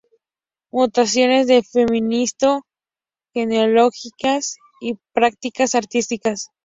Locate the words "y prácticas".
4.79-5.75